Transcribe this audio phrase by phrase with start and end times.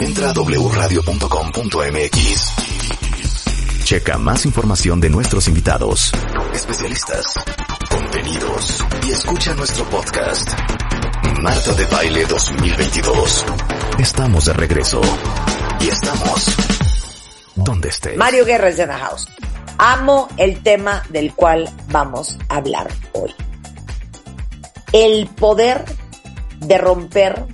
[0.00, 1.04] Entra a wradio.com.mx.
[3.84, 6.10] Checa más información de nuestros invitados,
[6.52, 7.26] especialistas,
[7.90, 10.50] contenidos y escucha nuestro podcast.
[11.40, 13.44] Marta de Baile 2022.
[13.98, 15.00] Estamos de regreso.
[15.80, 16.46] Y estamos
[17.54, 18.16] donde estés.
[18.16, 19.28] Mario Guerra es de The House.
[19.78, 23.34] Amo el tema del cual vamos a hablar hoy.
[24.92, 25.84] El poder
[26.60, 27.44] de romper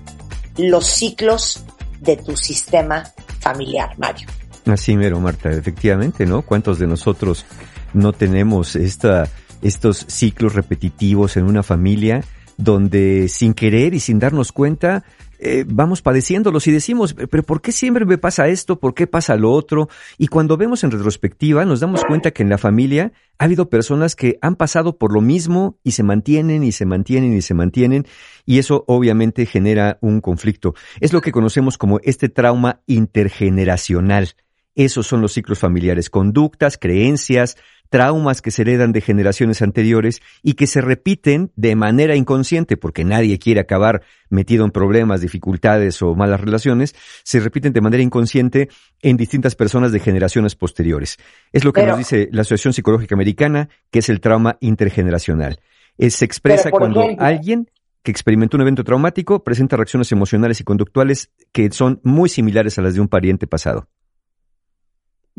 [0.56, 1.64] los ciclos
[2.00, 3.04] de tu sistema
[3.38, 4.28] familiar, Mario.
[4.66, 6.42] Así mero, Marta, efectivamente, ¿no?
[6.42, 7.44] ¿Cuántos de nosotros
[7.92, 9.28] no tenemos esta,
[9.62, 12.22] estos ciclos repetitivos en una familia
[12.61, 15.05] donde sin querer y sin darnos cuenta
[15.42, 18.78] eh, vamos padeciéndolos y decimos, pero ¿por qué siempre me pasa esto?
[18.78, 19.89] ¿Por qué pasa lo otro?
[20.19, 24.14] Y cuando vemos en retrospectiva nos damos cuenta que en la familia ha habido personas
[24.14, 28.06] que han pasado por lo mismo y se mantienen y se mantienen y se mantienen
[28.44, 30.75] y eso obviamente genera un conflicto.
[31.00, 34.34] Es lo que conocemos como este trauma intergeneracional.
[34.75, 37.56] Esos son los ciclos familiares, conductas, creencias,
[37.91, 43.05] traumas que se heredan de generaciones anteriores y que se repiten de manera inconsciente, porque
[43.05, 48.69] nadie quiere acabar metido en problemas, dificultades o malas relaciones, se repiten de manera inconsciente
[49.02, 51.19] en distintas personas de generaciones posteriores.
[51.52, 55.60] Es lo que nos dice la Asociación Psicológica Americana, que es el trauma intergeneracional.
[55.98, 57.69] se expresa cuando alguien
[58.02, 62.82] que experimentó un evento traumático presenta reacciones emocionales y conductuales que son muy similares a
[62.82, 63.88] las de un pariente pasado.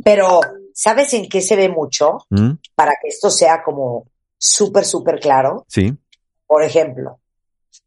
[0.03, 0.41] Pero,
[0.73, 2.19] ¿sabes en qué se ve mucho?
[2.29, 2.53] ¿Mm?
[2.75, 4.05] Para que esto sea como
[4.37, 5.65] súper, súper claro.
[5.67, 5.97] Sí.
[6.47, 7.19] Por ejemplo,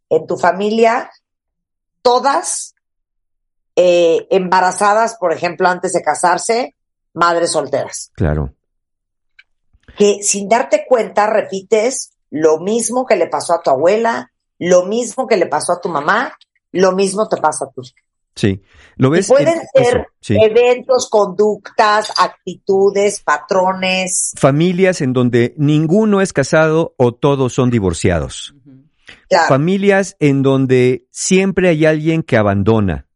[0.08, 1.10] en tu familia,
[2.02, 2.74] todas
[3.76, 6.76] eh, embarazadas, por ejemplo, antes de casarse,
[7.12, 8.10] madres solteras.
[8.14, 8.54] Claro.
[9.96, 15.26] Que sin darte cuenta repites lo mismo que le pasó a tu abuela, lo mismo
[15.26, 16.36] que le pasó a tu mamá,
[16.72, 17.94] lo mismo te pasa a ti.
[18.36, 18.62] Sí,
[18.96, 19.28] lo ves.
[19.28, 20.36] Y pueden en- ser eso, sí.
[20.40, 24.32] eventos, conductas, actitudes, patrones.
[24.36, 28.54] Familias en donde ninguno es casado o todos son divorciados.
[29.28, 29.48] Claro.
[29.48, 33.06] Familias en donde siempre hay alguien que abandona.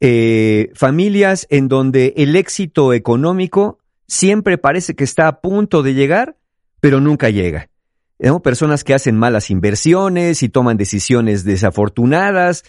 [0.00, 6.36] Eh, familias en donde el éxito económico siempre parece que está a punto de llegar,
[6.80, 7.70] pero nunca llega.
[8.18, 8.40] ¿no?
[8.40, 12.64] Personas que hacen malas inversiones y toman decisiones desafortunadas,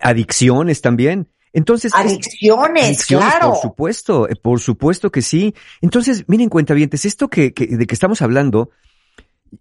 [0.00, 1.28] adicciones también.
[1.52, 3.50] Entonces, es- Adicciones, Adicciones, claro.
[3.52, 5.54] Por supuesto, eh, por supuesto que sí.
[5.80, 8.70] Entonces, miren, cuentavientes, esto que, que- de que estamos hablando,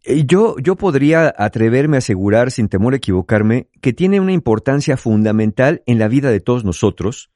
[0.03, 4.97] eh, yo, yo podría atreverme a asegurar, sin temor a equivocarme, que tiene una importancia
[4.97, 7.29] fundamental en la vida de todos nosotros,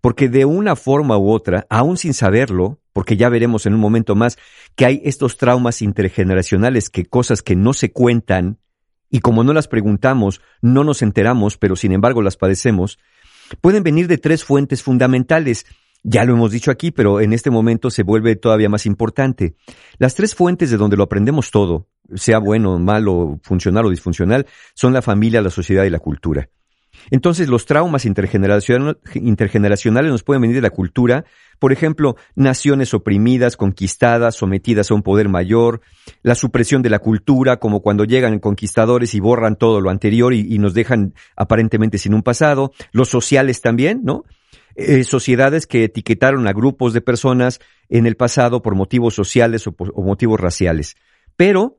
[0.00, 4.14] porque de una forma u otra, aún sin saberlo, porque ya veremos en un momento
[4.14, 4.38] más
[4.76, 8.58] que hay estos traumas intergeneracionales, que cosas que no se cuentan,
[9.10, 12.98] y como no las preguntamos, no nos enteramos, pero sin embargo las padecemos,
[13.60, 15.66] pueden venir de tres fuentes fundamentales.
[16.02, 19.56] Ya lo hemos dicho aquí, pero en este momento se vuelve todavía más importante.
[19.98, 24.92] Las tres fuentes de donde lo aprendemos todo, sea bueno, malo, funcional o disfuncional, son
[24.94, 26.48] la familia, la sociedad y la cultura.
[27.10, 31.24] Entonces, los traumas intergeneracion- intergeneracionales nos pueden venir de la cultura,
[31.58, 35.80] por ejemplo, naciones oprimidas, conquistadas, sometidas a un poder mayor,
[36.22, 40.58] la supresión de la cultura, como cuando llegan conquistadores y borran todo lo anterior y,
[40.58, 44.24] nos dejan aparentemente sin un pasado, los sociales también, ¿no?
[44.74, 50.02] Eh, sociedades que etiquetaron a grupos de personas en el pasado por motivos sociales o
[50.02, 50.96] motivos raciales.
[51.36, 51.78] Pero,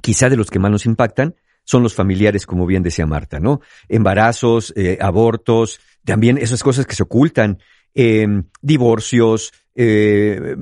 [0.00, 3.60] quizá de los que más nos impactan, son los familiares, como bien decía Marta, ¿no?
[3.88, 7.58] Embarazos, eh, abortos, también esas cosas que se ocultan,
[7.94, 8.26] eh,
[8.60, 10.56] divorcios, eh,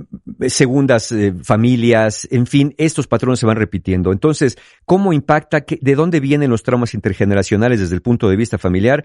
[0.49, 4.13] segundas eh, familias, en fin, estos patrones se van repitiendo.
[4.13, 5.63] Entonces, ¿cómo impacta?
[5.63, 9.05] ¿Qué- ¿De dónde vienen los traumas intergeneracionales desde el punto de vista familiar?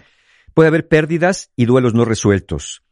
[0.54, 2.84] Puede haber pérdidas y duelos no resueltos,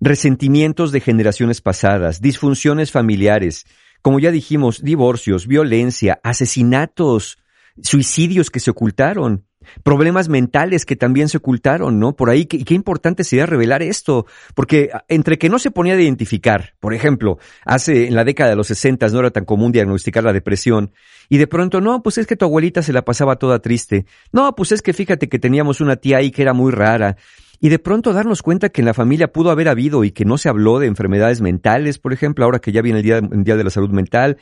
[0.00, 3.64] resentimientos de generaciones pasadas, disfunciones familiares,
[4.00, 7.38] como ya dijimos, divorcios, violencia, asesinatos,
[7.80, 9.44] suicidios que se ocultaron,
[9.82, 12.14] problemas mentales que también se ocultaron, ¿no?
[12.14, 16.00] Por ahí, qué, qué importante sería revelar esto, porque entre que no se ponía a
[16.00, 20.24] identificar, por ejemplo, hace en la década de los 60 no era tan común diagnosticar
[20.24, 20.92] la depresión,
[21.28, 24.54] y de pronto, no, pues es que tu abuelita se la pasaba toda triste, no,
[24.54, 27.16] pues es que fíjate que teníamos una tía ahí que era muy rara,
[27.60, 30.36] y de pronto darnos cuenta que en la familia pudo haber habido y que no
[30.36, 33.62] se habló de enfermedades mentales, por ejemplo, ahora que ya viene el Día, día de
[33.62, 34.38] la Salud Mental,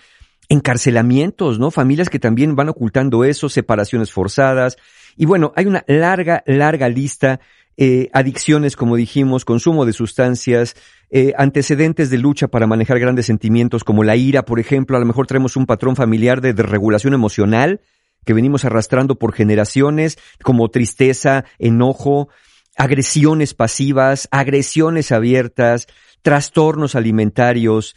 [0.51, 1.71] encarcelamientos, ¿no?
[1.71, 4.77] Familias que también van ocultando eso, separaciones forzadas.
[5.17, 7.41] Y bueno, hay una larga, larga lista,
[7.77, 10.77] eh, adicciones, como dijimos, consumo de sustancias,
[11.09, 15.07] eh, antecedentes de lucha para manejar grandes sentimientos como la ira, por ejemplo, a lo
[15.07, 17.81] mejor traemos un patrón familiar de desregulación emocional
[18.27, 22.29] que venimos arrastrando por generaciones, como tristeza, enojo,
[22.77, 25.87] agresiones pasivas, agresiones abiertas,
[26.23, 27.95] trastornos alimentarios,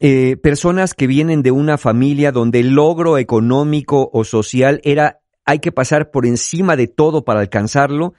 [0.00, 5.60] eh, personas que vienen de una familia donde el logro económico o social era hay
[5.60, 8.12] que pasar por encima de todo para alcanzarlo,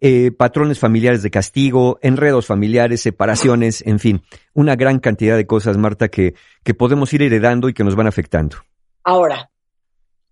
[0.00, 5.78] eh, patrones familiares de castigo, enredos familiares, separaciones, en fin, una gran cantidad de cosas,
[5.78, 6.34] Marta, que,
[6.64, 8.56] que podemos ir heredando y que nos van afectando.
[9.04, 9.52] Ahora,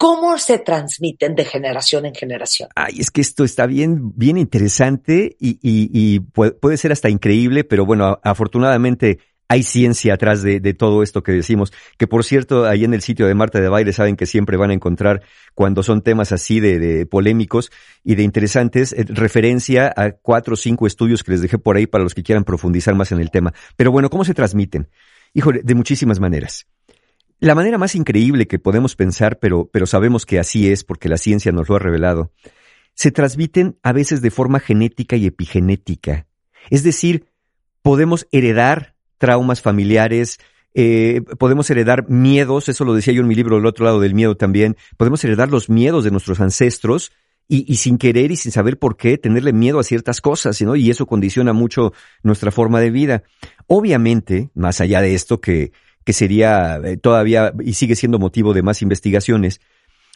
[0.00, 2.70] ¿Cómo se transmiten de generación en generación?
[2.74, 7.64] Ay, es que esto está bien, bien interesante y, y, y puede, ser hasta increíble,
[7.64, 9.18] pero bueno, afortunadamente
[9.50, 11.72] hay ciencia atrás de, de, todo esto que decimos.
[11.98, 14.70] Que por cierto, ahí en el sitio de Marta de Baile saben que siempre van
[14.70, 15.22] a encontrar
[15.56, 17.72] cuando son temas así de, de polémicos
[18.04, 21.88] y de interesantes, eh, referencia a cuatro o cinco estudios que les dejé por ahí
[21.88, 23.52] para los que quieran profundizar más en el tema.
[23.74, 24.88] Pero bueno, ¿cómo se transmiten?
[25.34, 26.68] Híjole, de muchísimas maneras.
[27.40, 31.16] La manera más increíble que podemos pensar, pero, pero sabemos que así es porque la
[31.16, 32.30] ciencia nos lo ha revelado,
[32.94, 36.28] se transmiten a veces de forma genética y epigenética.
[36.70, 37.26] Es decir,
[37.82, 40.40] podemos heredar traumas familiares,
[40.74, 44.14] eh, podemos heredar miedos, eso lo decía yo en mi libro El otro lado del
[44.14, 47.12] miedo también, podemos heredar los miedos de nuestros ancestros
[47.52, 50.60] y, sin querer y sin saber por qué tenerle miedo a ciertas cosas.
[50.60, 53.24] Y eso condiciona mucho nuestra forma de vida.
[53.66, 55.72] Obviamente, más allá de esto que
[56.04, 59.60] que sería eh, todavía y sigue siendo motivo de más investigaciones,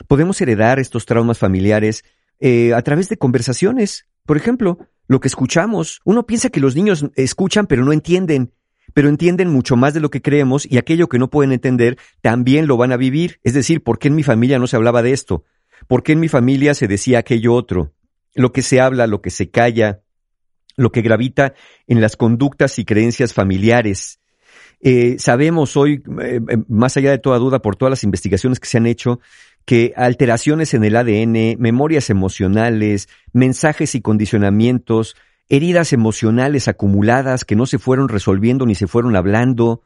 [0.09, 2.05] podemos heredar estos traumas familiares
[2.41, 4.07] eh, a través de conversaciones.
[4.27, 6.01] Por ejemplo, lo que escuchamos.
[6.05, 8.53] Uno piensa que los niños escuchan pero no entienden,
[8.93, 12.67] pero entienden mucho más de lo que creemos y aquello que no pueden entender también
[12.67, 13.41] lo van a vivir.
[13.43, 15.45] Es decir, ¿por qué en mi familia no se hablaba de esto?
[15.87, 17.93] ¿Por qué en mi familia se decía aquello otro?
[18.35, 20.03] Lo que se habla, lo que se calla,
[20.77, 21.55] lo que gravita
[21.87, 24.21] en las conductas y creencias familiares.
[24.81, 28.69] Eh, sabemos hoy, eh, eh, más allá de toda duda, por todas las investigaciones que
[28.69, 29.21] se han hecho,
[29.65, 35.17] que alteraciones en el ADN, memorias emocionales, mensajes y condicionamientos,
[35.57, 39.83] heridas emocionales acumuladas que no se fueron resolviendo ni se fueron hablando,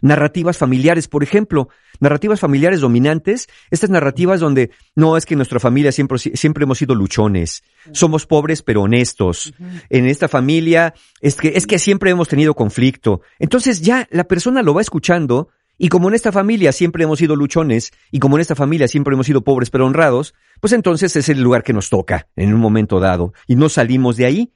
[0.00, 1.68] Narrativas familiares, por ejemplo,
[2.00, 6.78] narrativas familiares dominantes, estas narrativas donde no es que en nuestra familia siempre, siempre hemos
[6.78, 7.62] sido luchones,
[7.92, 9.54] somos pobres pero honestos.
[9.90, 13.22] En esta familia es que, es que siempre hemos tenido conflicto.
[13.38, 17.36] Entonces ya la persona lo va escuchando y como en esta familia siempre hemos sido
[17.36, 21.28] luchones y como en esta familia siempre hemos sido pobres pero honrados, pues entonces es
[21.28, 24.52] el lugar que nos toca en un momento dado y no salimos de ahí.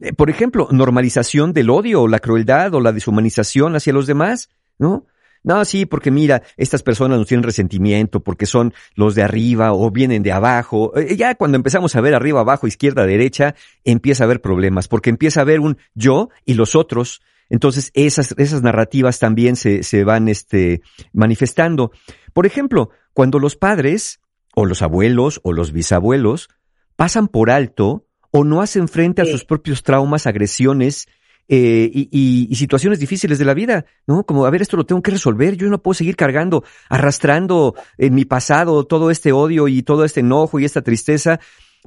[0.00, 4.50] Eh, por ejemplo, normalización del odio la crueldad o la deshumanización hacia los demás.
[4.78, 5.06] ¿no?
[5.44, 9.90] No, sí, porque mira, estas personas nos tienen resentimiento porque son los de arriba o
[9.90, 10.96] vienen de abajo.
[10.96, 13.54] Eh, ya cuando empezamos a ver arriba, abajo, izquierda, derecha,
[13.84, 17.22] empieza a haber problemas, porque empieza a haber un yo y los otros.
[17.48, 20.82] Entonces, esas, esas narrativas también se, se van este,
[21.12, 21.92] manifestando.
[22.34, 24.20] Por ejemplo, cuando los padres,
[24.54, 26.50] o los abuelos, o los bisabuelos,
[26.96, 31.06] pasan por alto o no hacen frente a sus propios traumas, agresiones
[31.48, 34.24] eh, y, situaciones difíciles de la vida, ¿no?
[34.24, 38.14] Como, a ver, esto lo tengo que resolver, yo no puedo seguir cargando, arrastrando en
[38.14, 41.40] mi pasado todo este odio y todo este enojo y esta tristeza,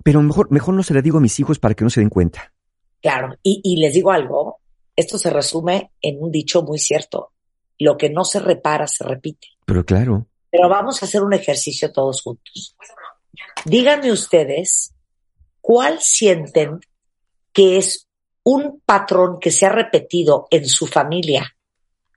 [0.04, 2.10] pero mejor, mejor no se le digo a mis hijos para que no se den
[2.10, 2.52] cuenta.
[3.02, 4.58] Claro, y, y les digo algo,
[4.96, 7.32] esto se resume en un dicho muy cierto,
[7.78, 9.48] lo que no se repara se repite.
[9.66, 10.26] Pero claro.
[10.50, 12.76] Pero vamos a hacer un ejercicio todos juntos.
[13.66, 14.94] Díganme ustedes,
[15.62, 16.80] ¿cuál sienten
[17.54, 18.08] que es
[18.44, 21.56] un patrón que se ha repetido en su familia,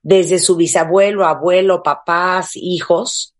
[0.02, 3.34] desde su bisabuelo, abuelo, papás, hijos,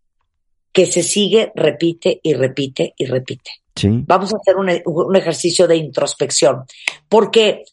[0.71, 3.51] que se sigue, repite y repite y repite.
[3.81, 6.65] Vamos a hacer un, ejercicio de introspección.
[7.07, 7.63] Porque,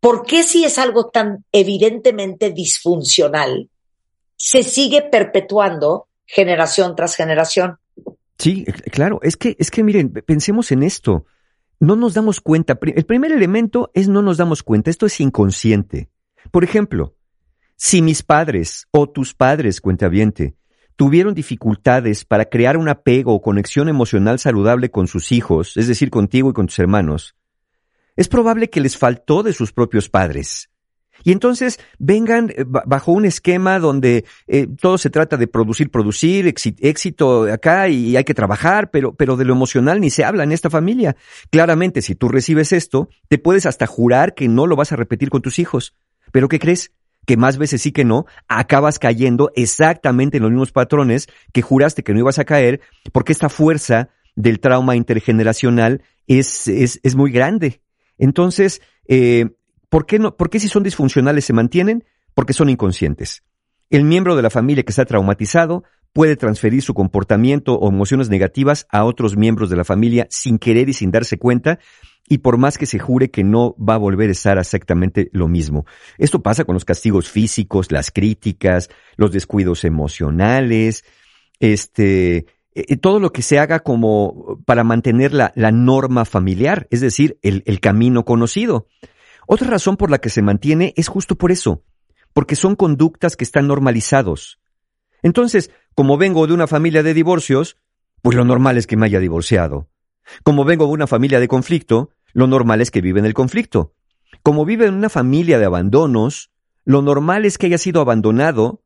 [0.00, 3.70] ¿por qué si es algo tan evidentemente disfuncional,
[4.36, 7.78] se sigue perpetuando generación tras generación?
[8.38, 9.18] Sí, claro.
[9.22, 11.26] Es que, es que miren, pensemos en esto
[11.80, 12.78] no nos damos cuenta.
[12.82, 14.90] El primer elemento es no nos damos cuenta.
[14.90, 16.10] Esto es inconsciente.
[16.50, 17.16] Por ejemplo,
[17.76, 20.56] si mis padres o tus padres, cuentaviente,
[20.96, 26.10] tuvieron dificultades para crear un apego o conexión emocional saludable con sus hijos, es decir,
[26.10, 27.36] contigo y con tus hermanos,
[28.16, 30.70] es probable que les faltó de sus propios padres.
[31.24, 36.46] Y entonces vengan eh, bajo un esquema donde eh, todo se trata de producir, producir,
[36.46, 40.52] éxito acá y hay que trabajar, pero, pero de lo emocional ni se habla en
[40.52, 41.16] esta familia.
[41.50, 45.30] Claramente, si tú recibes esto, te puedes hasta jurar que no lo vas a repetir
[45.30, 45.94] con tus hijos.
[46.32, 46.92] Pero ¿qué crees?
[47.26, 52.02] Que más veces sí que no, acabas cayendo exactamente en los mismos patrones que juraste
[52.02, 52.80] que no ibas a caer,
[53.12, 57.80] porque esta fuerza del trauma intergeneracional es, es, es muy grande.
[58.18, 59.50] Entonces, eh,
[59.88, 62.04] ¿Por qué, no, ¿Por qué si son disfuncionales se mantienen?
[62.34, 63.42] Porque son inconscientes.
[63.90, 68.86] El miembro de la familia que está traumatizado puede transferir su comportamiento o emociones negativas
[68.90, 71.78] a otros miembros de la familia sin querer y sin darse cuenta,
[72.28, 75.48] y por más que se jure que no va a volver a estar exactamente lo
[75.48, 75.86] mismo.
[76.18, 81.04] Esto pasa con los castigos físicos, las críticas, los descuidos emocionales,
[81.60, 86.86] este, eh, eh, todo lo que se haga como para mantener la, la norma familiar,
[86.90, 88.86] es decir, el, el camino conocido.
[89.50, 91.82] Otra razón por la que se mantiene es justo por eso,
[92.34, 94.60] porque son conductas que están normalizados.
[95.22, 97.78] Entonces, como vengo de una familia de divorcios,
[98.20, 99.88] pues lo normal es que me haya divorciado.
[100.42, 103.94] Como vengo de una familia de conflicto, lo normal es que vive en el conflicto.
[104.42, 106.50] Como vive en una familia de abandonos,
[106.84, 108.82] lo normal es que haya sido abandonado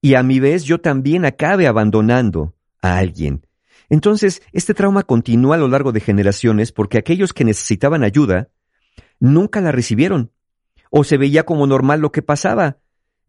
[0.00, 3.48] y a mi vez yo también acabe abandonando a alguien.
[3.88, 8.50] Entonces, este trauma continúa a lo largo de generaciones porque aquellos que necesitaban ayuda
[9.20, 10.32] nunca la recibieron.
[10.90, 12.78] O se veía como normal lo que pasaba.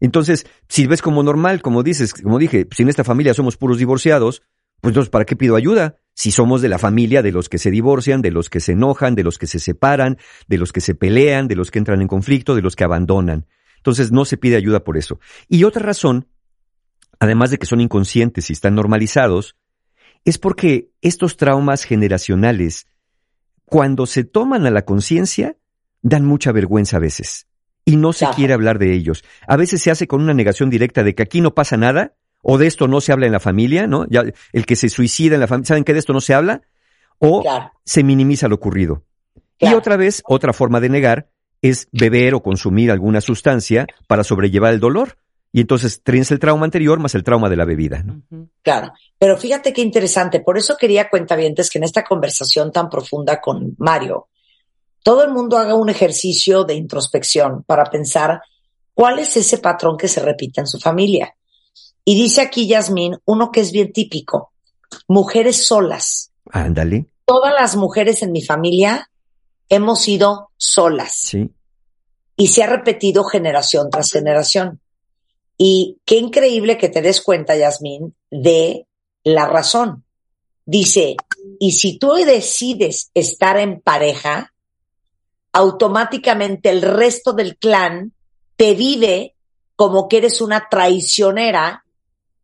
[0.00, 3.78] Entonces, si ves como normal, como dices, como dije, si en esta familia somos puros
[3.78, 4.42] divorciados,
[4.80, 5.96] pues entonces, ¿para qué pido ayuda?
[6.14, 9.14] Si somos de la familia de los que se divorcian, de los que se enojan,
[9.14, 12.08] de los que se separan, de los que se pelean, de los que entran en
[12.08, 13.46] conflicto, de los que abandonan.
[13.78, 15.18] Entonces, no se pide ayuda por eso.
[15.48, 16.28] Y otra razón,
[17.18, 19.56] además de que son inconscientes y están normalizados,
[20.24, 22.86] es porque estos traumas generacionales,
[23.64, 25.56] cuando se toman a la conciencia,
[26.08, 27.46] dan mucha vergüenza a veces.
[27.84, 29.24] Y no se quiere hablar de ellos.
[29.46, 32.58] A veces se hace con una negación directa de que aquí no pasa nada, o
[32.58, 34.06] de esto no se habla en la familia, ¿no?
[34.08, 36.62] Ya, el que se suicida en la familia, ¿saben que de esto no se habla?
[37.18, 37.42] O
[37.84, 39.02] se minimiza lo ocurrido.
[39.58, 41.28] Y otra vez, otra forma de negar
[41.60, 45.18] es beber o consumir alguna sustancia para sobrellevar el dolor.
[45.52, 48.02] Y entonces tienes el trauma anterior más el trauma de la bebida.
[48.02, 48.22] ¿no?
[48.62, 50.40] Claro, pero fíjate qué interesante.
[50.40, 54.28] Por eso quería cuentavientes que en esta conversación tan profunda con Mario,
[55.06, 58.40] todo el mundo haga un ejercicio de introspección para pensar
[58.92, 61.32] cuál es ese patrón que se repite en su familia.
[62.04, 64.50] Y dice aquí Yasmín, uno que es bien típico,
[65.06, 66.32] mujeres solas.
[66.50, 67.06] Ándale.
[67.24, 69.08] Todas las mujeres en mi familia
[69.68, 71.12] hemos sido solas.
[71.16, 71.52] Sí.
[72.36, 74.80] Y se ha repetido generación tras generación.
[75.56, 78.88] Y qué increíble que te des cuenta, Yasmín, de
[79.22, 80.02] la razón.
[80.64, 81.14] Dice,
[81.60, 84.52] y si tú decides estar en pareja,
[85.56, 88.12] automáticamente el resto del clan
[88.56, 89.34] te vive
[89.74, 91.86] como que eres una traicionera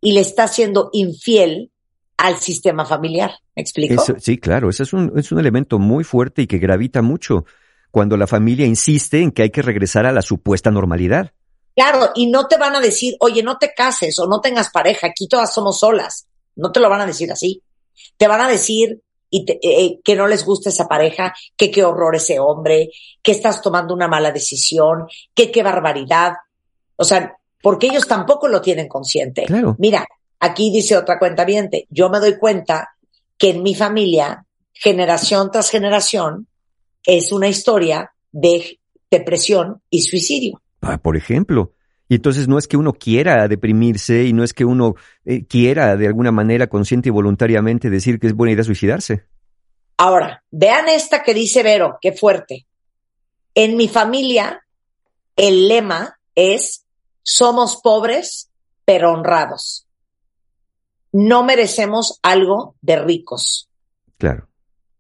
[0.01, 1.71] y le estás siendo infiel
[2.17, 3.33] al sistema familiar.
[3.55, 4.03] ¿Me explico?
[4.19, 7.45] sí, claro, ese es un, es un elemento muy fuerte y que gravita mucho
[7.91, 11.33] cuando la familia insiste en que hay que regresar a la supuesta normalidad.
[11.77, 15.09] Claro, y no te van a decir, oye, no te cases o no tengas pareja,
[15.09, 16.27] aquí todas somos solas.
[16.57, 17.63] No te lo van a decir así.
[18.17, 21.83] Te van a decir, y eh, eh, que no les gusta esa pareja, que qué
[21.83, 22.91] horror ese hombre,
[23.23, 26.35] que estás tomando una mala decisión, que qué barbaridad.
[26.97, 29.45] O sea, porque ellos tampoco lo tienen consciente.
[29.45, 29.75] Claro.
[29.79, 30.07] Mira,
[30.39, 32.91] aquí dice otra cuenta viente, yo me doy cuenta
[33.39, 36.47] que en mi familia, generación tras generación,
[37.03, 40.61] es una historia de depresión y suicidio.
[40.83, 41.73] Ah, por ejemplo.
[42.13, 45.97] Y entonces no es que uno quiera deprimirse y no es que uno eh, quiera
[45.97, 49.25] de alguna manera consciente y voluntariamente decir que es buena idea suicidarse.
[49.97, 52.67] Ahora, vean esta que dice Vero, qué fuerte.
[53.55, 54.63] En mi familia,
[55.37, 56.85] el lema es,
[57.23, 58.51] somos pobres,
[58.85, 59.87] pero honrados.
[61.13, 63.71] No merecemos algo de ricos.
[64.19, 64.49] Claro.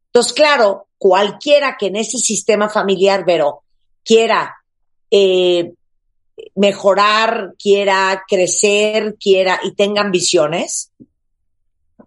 [0.06, 3.64] Entonces, claro, cualquiera que en ese sistema familiar, Vero,
[4.02, 4.56] quiera
[5.10, 5.74] eh,
[6.54, 10.92] mejorar, quiera crecer, quiera y tenga ambiciones,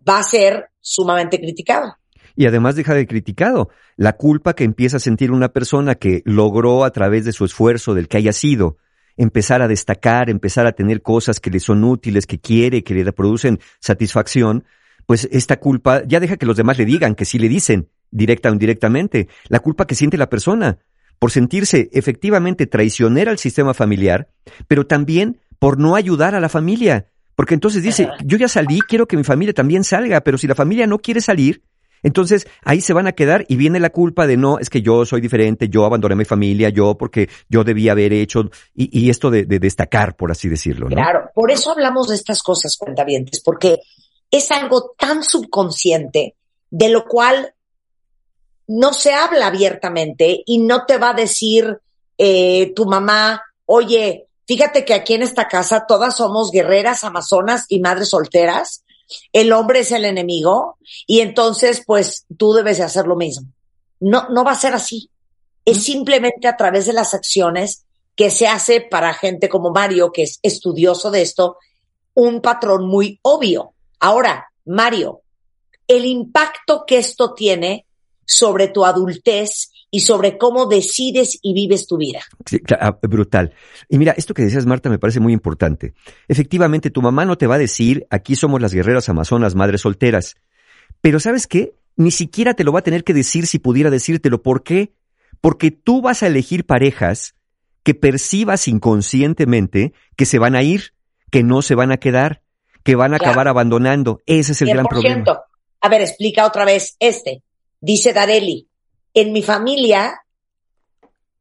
[0.07, 1.95] va a ser sumamente criticado.
[2.35, 3.69] Y además deja de criticado.
[3.95, 7.93] La culpa que empieza a sentir una persona que logró a través de su esfuerzo,
[7.93, 8.77] del que haya sido,
[9.17, 13.13] empezar a destacar, empezar a tener cosas que le son útiles, que quiere, que le
[13.13, 14.65] producen satisfacción,
[15.05, 18.49] pues esta culpa ya deja que los demás le digan, que sí le dicen, directa
[18.49, 20.79] o indirectamente, la culpa que siente la persona
[21.19, 24.29] por sentirse efectivamente traicionera al sistema familiar,
[24.67, 27.07] pero también por no ayudar a la familia.
[27.35, 30.55] Porque entonces dice, yo ya salí, quiero que mi familia también salga, pero si la
[30.55, 31.63] familia no quiere salir,
[32.03, 35.07] Entonces, ahí se van a quedar y viene la culpa de no, es que yo
[35.07, 39.45] soy diferente, yo abandoné mi familia, yo porque yo debía haber hecho, y, esto de,
[39.45, 40.87] destacar, por así decirlo.
[40.87, 40.95] ¿no?
[40.95, 43.79] Claro, por eso hablamos de estas cosas, cuentavientes, porque
[44.29, 46.35] es algo tan subconsciente
[46.69, 47.55] de lo cual
[48.67, 51.79] no se habla abiertamente y no te va a decir
[52.17, 57.79] eh, tu mamá, oye, fíjate que aquí en esta casa todas somos guerreras, amazonas y
[57.79, 58.83] madres solteras.
[59.31, 63.47] El hombre es el enemigo y entonces pues tú debes de hacer lo mismo.
[63.99, 65.09] No, no va a ser así.
[65.63, 70.23] Es simplemente a través de las acciones que se hace para gente como Mario, que
[70.23, 71.57] es estudioso de esto,
[72.13, 73.73] un patrón muy obvio.
[73.99, 75.21] Ahora, Mario,
[75.87, 77.85] el impacto que esto tiene
[78.25, 82.19] sobre tu adultez y sobre cómo decides y vives tu vida.
[82.45, 83.53] Sí, ah, brutal.
[83.87, 85.93] Y mira, esto que decías, Marta, me parece muy importante.
[86.27, 90.35] Efectivamente, tu mamá no te va a decir, aquí somos las guerreras amazonas, madres solteras.
[91.01, 91.75] Pero ¿sabes qué?
[91.95, 94.41] Ni siquiera te lo va a tener que decir si pudiera decírtelo.
[94.41, 94.93] ¿Por qué?
[95.39, 97.35] Porque tú vas a elegir parejas
[97.83, 100.93] que percibas inconscientemente que se van a ir,
[101.31, 102.41] que no se van a quedar,
[102.83, 104.21] que van a acabar abandonando.
[104.25, 105.23] Ese es el gran problema.
[105.81, 107.43] A ver, explica otra vez este.
[107.85, 108.67] Dice Dareli,
[109.13, 110.25] en mi familia,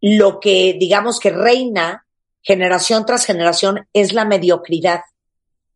[0.03, 2.07] lo que digamos que reina
[2.43, 5.01] generación tras generación es la mediocridad.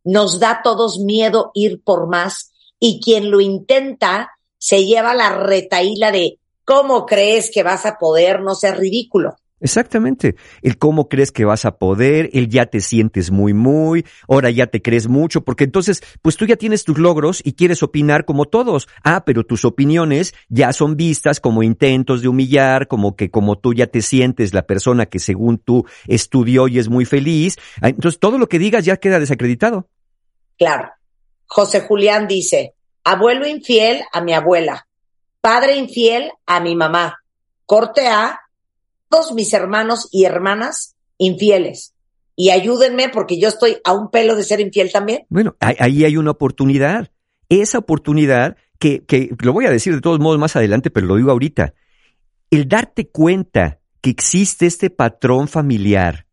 [0.03, 5.31] Nos da a todos miedo ir por más y quien lo intenta se lleva la
[5.31, 8.41] retaíla de ¿cómo crees que vas a poder?
[8.41, 9.37] No ser ridículo.
[9.61, 10.35] Exactamente.
[10.61, 14.67] El cómo crees que vas a poder, el ya te sientes muy, muy, ahora ya
[14.67, 18.45] te crees mucho, porque entonces, pues tú ya tienes tus logros y quieres opinar como
[18.45, 18.87] todos.
[19.03, 23.73] Ah, pero tus opiniones ya son vistas como intentos de humillar, como que como tú
[23.73, 27.57] ya te sientes la persona que según tú estudió y es muy feliz.
[27.81, 29.89] Ah, entonces todo lo que digas ya queda desacreditado.
[30.57, 30.89] Claro.
[31.47, 34.87] José Julián dice, abuelo infiel a mi abuela,
[35.41, 37.17] padre infiel a mi mamá,
[37.65, 38.39] corte A
[39.09, 41.93] todos mis hermanos y hermanas infieles.
[42.35, 45.25] Y ayúdenme porque yo estoy a un pelo de ser infiel también.
[45.29, 47.11] Bueno, ahí hay una oportunidad.
[47.49, 51.17] Esa oportunidad que, que lo voy a decir de todos modos más adelante, pero lo
[51.17, 51.73] digo ahorita.
[52.49, 56.25] El darte cuenta que existe este patrón familiar,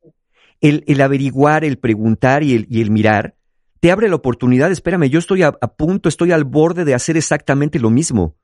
[0.61, 3.35] el, el averiguar, el preguntar y el, y el mirar,
[3.81, 7.79] te abre la oportunidad, espérame, yo estoy a, punto, estoy al borde de hacer exactamente
[7.79, 8.35] lo mismo.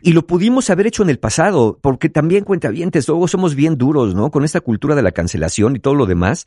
[0.00, 3.76] Y lo pudimos haber hecho en el pasado, porque también cuenta cuentavientes, luego somos bien
[3.76, 4.30] duros, ¿no?
[4.30, 6.46] Con esta cultura de la cancelación y todo lo demás.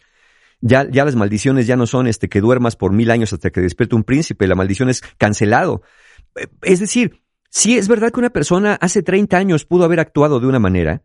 [0.62, 3.62] Ya, ya las maldiciones ya no son este que duermas por mil años hasta que
[3.62, 5.82] despierte un príncipe, la maldición es cancelado.
[6.36, 10.40] Eh, es decir, sí es verdad que una persona hace 30 años pudo haber actuado
[10.40, 11.04] de una manera,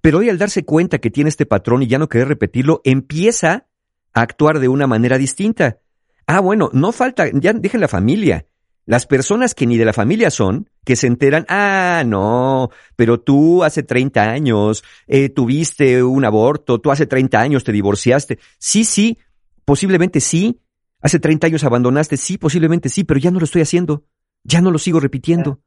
[0.00, 3.66] pero hoy al darse cuenta que tiene este patrón y ya no querer repetirlo, empieza
[4.12, 5.78] a actuar de una manera distinta.
[6.26, 8.46] Ah, bueno, no falta, ya dejen la familia.
[8.86, 13.62] Las personas que ni de la familia son, que se enteran, ah, no, pero tú
[13.62, 18.38] hace 30 años eh, tuviste un aborto, tú hace 30 años te divorciaste.
[18.58, 19.18] Sí, sí,
[19.64, 20.60] posiblemente sí.
[21.02, 24.04] Hace 30 años abandonaste, sí, posiblemente sí, pero ya no lo estoy haciendo.
[24.42, 25.60] Ya no lo sigo repitiendo.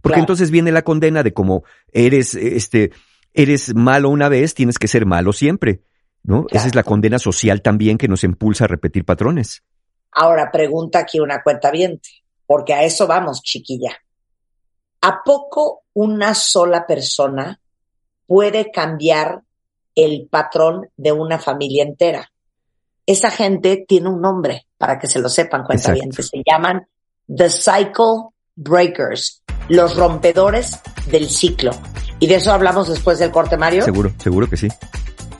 [0.00, 2.92] Porque entonces viene la condena de como eres, este,
[3.32, 5.82] eres malo una vez, tienes que ser malo siempre.
[6.22, 6.46] ¿No?
[6.50, 9.62] Esa es la condena social también que nos impulsa a repetir patrones.
[10.12, 12.08] Ahora pregunta aquí una cuenta viente
[12.48, 13.92] porque a eso vamos, chiquilla.
[15.02, 17.60] ¿A poco una sola persona
[18.26, 19.42] puede cambiar
[19.94, 22.32] el patrón de una familia entera?
[23.04, 26.88] Esa gente tiene un nombre, para que se lo sepan, cuenta bien, se llaman
[27.26, 30.80] The Cycle Breakers, los rompedores
[31.10, 31.72] del ciclo.
[32.18, 33.84] Y de eso hablamos después del corte, Mario.
[33.84, 34.68] Seguro, seguro que sí.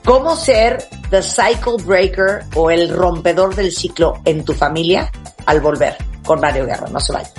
[0.05, 5.11] ¿Cómo ser The Cycle Breaker o el rompedor del ciclo en tu familia
[5.47, 5.97] al volver?
[6.29, 6.87] Con Mario Guerra.
[6.89, 7.31] No se vaya.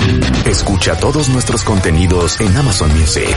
[0.44, 3.36] Escucha todos nuestros contenidos en Amazon Music.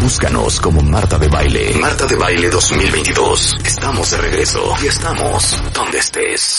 [0.00, 1.74] Búscanos como Marta de Baile.
[1.78, 3.58] Marta de Baile 2022.
[3.62, 6.56] Estamos de regreso y estamos donde estés.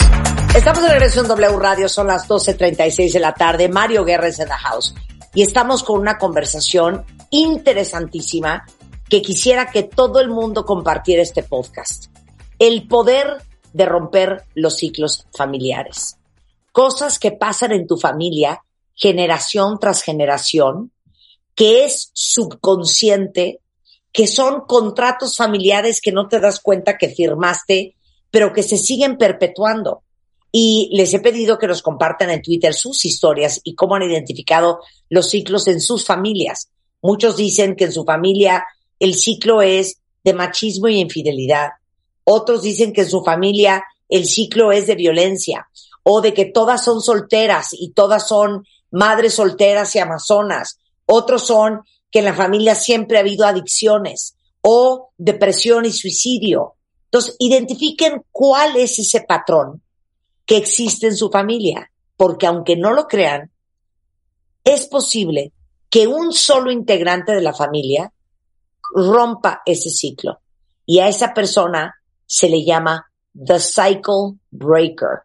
[0.54, 3.68] Estamos de regreso en W Radio, son las 12.36 de la tarde.
[3.68, 4.94] Mario Guerra es en la house.
[5.34, 8.64] Y estamos con una conversación interesantísima
[9.08, 12.04] que quisiera que todo el mundo compartiera este podcast.
[12.60, 13.38] El poder
[13.72, 16.18] de romper los ciclos familiares
[16.72, 18.62] cosas que pasan en tu familia
[18.94, 20.92] generación tras generación,
[21.54, 23.60] que es subconsciente,
[24.12, 27.96] que son contratos familiares que no te das cuenta que firmaste,
[28.30, 30.02] pero que se siguen perpetuando.
[30.50, 34.80] Y les he pedido que nos compartan en Twitter sus historias y cómo han identificado
[35.08, 36.68] los ciclos en sus familias.
[37.00, 38.64] Muchos dicen que en su familia
[38.98, 41.70] el ciclo es de machismo y infidelidad.
[42.24, 45.68] Otros dicen que en su familia el ciclo es de violencia
[46.02, 51.82] o de que todas son solteras y todas son madres solteras y amazonas, Otros son
[52.10, 56.76] que en la familia siempre ha habido adicciones o depresión y suicidio.
[57.04, 59.82] Entonces, identifiquen cuál es ese patrón
[60.46, 63.50] que existe en su familia, porque aunque no lo crean,
[64.64, 65.52] es posible
[65.90, 68.12] que un solo integrante de la familia
[68.94, 70.40] rompa ese ciclo.
[70.86, 71.94] Y a esa persona
[72.26, 75.22] se le llama the cycle breaker,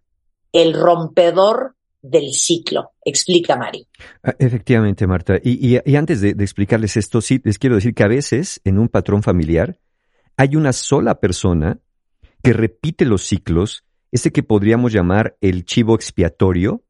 [0.52, 2.92] el rompedor del ciclo.
[3.04, 3.88] Explica, Mari.
[4.24, 5.40] Ah, efectivamente, Marta.
[5.44, 9.24] Y, antes de, explicarles esto, sí, les quiero decir que a veces en un patrón
[9.24, 9.80] familiar
[10.36, 11.80] hay una sola persona
[12.44, 16.84] que repite los ciclos, ese que podríamos llamar el chivo expiatorio,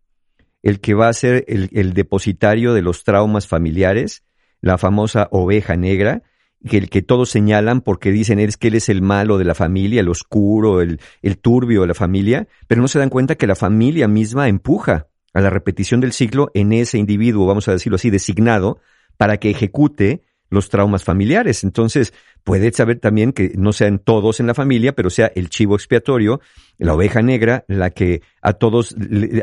[0.62, 4.24] el que va a ser el, el depositario de los traumas familiares,
[4.62, 6.24] la famosa oveja negra,
[6.68, 9.56] que el que todos señalan porque dicen es que él es el malo de la
[9.56, 13.48] familia, el oscuro, el, el turbio de la familia, pero no se dan cuenta que
[13.48, 17.98] la familia misma empuja a la repetición del ciclo en ese individuo, vamos a decirlo
[17.98, 18.80] así, designado,
[19.18, 21.64] para que ejecute los traumas familiares.
[21.64, 25.76] Entonces, puede saber también que no sean todos en la familia, pero sea el chivo
[25.76, 26.40] expiatorio,
[26.78, 28.96] la oveja negra, la que a todos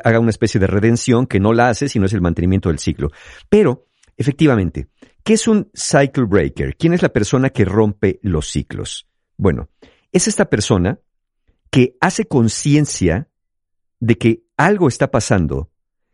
[0.05, 3.11] haga una especie de redención que no la hace, sino es el mantenimiento del ciclo.
[3.49, 4.89] Pero, efectivamente,
[5.25, 6.77] ¿Qué es un cycle breaker?
[6.77, 9.09] ¿Quién es la persona que rompe los ciclos?
[9.39, 9.71] Bueno,
[10.13, 11.01] es esta persona
[11.71, 13.31] que hace conciencia
[14.01, 15.71] de que algo está pasando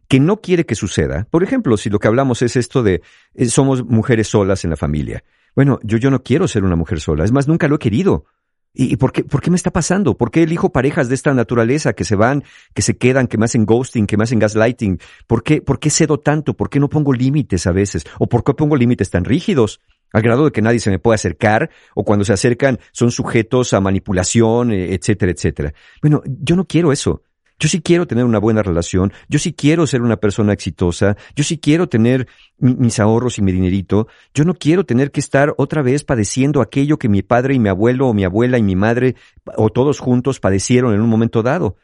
[0.06, 1.26] que no quiere que suceda.
[1.28, 3.02] Por ejemplo, si lo que hablamos es esto de
[3.34, 5.24] eh, somos mujeres solas en la familia.
[5.56, 7.24] Bueno, yo, yo no quiero ser una mujer sola.
[7.24, 8.26] Es más, nunca lo he querido.
[8.72, 10.16] ¿Y, por, qué, por qué me está pasando?
[10.16, 13.46] ¿Por qué elijo parejas de esta naturaleza que se van, que se quedan, que me
[13.46, 15.00] hacen ghosting, que me hacen gaslighting?
[15.26, 16.54] ¿Por qué, por qué cedo tanto?
[16.54, 18.04] ¿Por qué no pongo límites a veces?
[18.20, 19.80] ¿O por qué pongo límites tan rígidos?
[20.12, 23.72] Al grado de que nadie se me puede acercar, o cuando se acercan son sujetos
[23.72, 25.74] a manipulación, eh, etcétera, etcétera.
[26.00, 27.22] Bueno, yo no quiero eso.
[27.60, 31.44] Yo sí quiero tener una buena relación, yo sí quiero ser una persona exitosa, yo
[31.44, 35.82] sí quiero tener mis ahorros y mi dinerito, yo no quiero tener que estar otra
[35.82, 39.14] vez padeciendo aquello que mi padre y mi abuelo o mi abuela y mi madre
[39.56, 41.76] o todos juntos padecieron en un momento dado.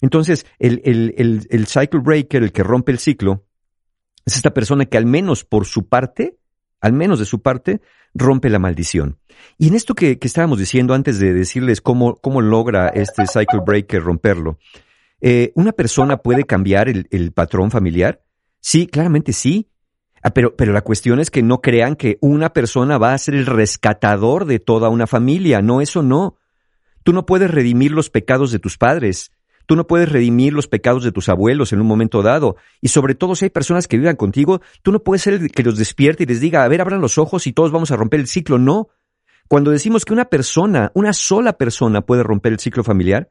[0.00, 3.44] Entonces, el, el, el, el cycle breaker, el que rompe el ciclo,
[4.24, 6.38] es esta persona que al menos por su parte,
[6.80, 7.80] al menos de su parte,
[8.14, 9.18] rompe la maldición.
[9.58, 13.60] Y en esto que, que estábamos diciendo antes de decirles cómo, cómo logra este cycle
[13.66, 14.58] breaker romperlo,
[15.26, 18.22] eh, ¿Una persona puede cambiar el, patrón familiar?
[18.60, 19.70] Sí, claramente sí.
[20.22, 23.34] Ah, pero, pero la cuestión es que no crean que una persona va a ser
[23.34, 25.62] el rescatador de toda una familia.
[25.62, 26.36] No, eso no.
[27.04, 29.32] Tú no puedes redimir los pecados de tus padres.
[29.64, 32.56] Tú no puedes redimir los pecados de tus abuelos en un momento dado.
[32.82, 35.62] Y sobre todo si hay personas que vivan contigo, tú no puedes ser el que
[35.62, 38.20] los despierte y les diga, a ver, abran los ojos y todos vamos a romper
[38.20, 38.58] el ciclo.
[38.58, 38.88] No.
[39.48, 43.30] Cuando decimos que una persona, una sola persona puede romper el ciclo familiar,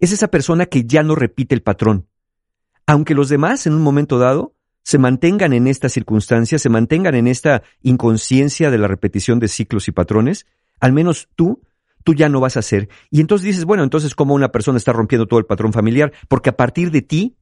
[0.00, 2.06] es esa persona que ya no repite el patrón.
[2.86, 7.26] Aunque los demás en un momento dado se mantengan en esta circunstancia, se mantengan en
[7.26, 10.46] esta inconsciencia de la repetición de ciclos y patrones,
[10.80, 11.60] al menos tú,
[12.04, 12.88] tú ya no vas a ser.
[13.10, 16.50] Y entonces dices, bueno, entonces cómo una persona está rompiendo todo el patrón familiar, porque
[16.50, 17.36] a partir de ti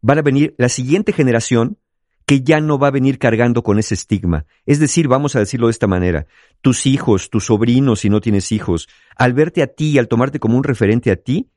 [0.00, 1.78] van a venir la siguiente generación
[2.26, 4.46] que ya no va a venir cargando con ese estigma.
[4.66, 6.26] Es decir, vamos a decirlo de esta manera,
[6.60, 10.56] tus hijos, tus sobrinos, si no tienes hijos, al verte a ti, al tomarte como
[10.56, 11.50] un referente a ti,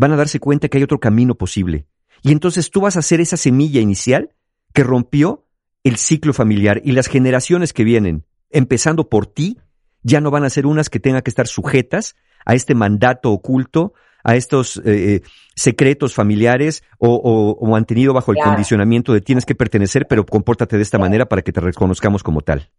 [0.00, 1.86] van a darse cuenta que hay otro camino posible.
[2.22, 4.30] Y entonces tú vas a ser esa semilla inicial
[4.72, 5.44] que rompió
[5.84, 9.58] el ciclo familiar y las generaciones que vienen, empezando por ti,
[10.02, 13.92] ya no van a ser unas que tengan que estar sujetas a este mandato oculto,
[14.24, 15.22] a estos eh, eh,
[15.54, 20.96] secretos familiares o, mantenido bajo el condicionamiento de tienes que pertenecer, pero compórtate de esta
[20.96, 22.70] manera para que te reconozcamos como tal.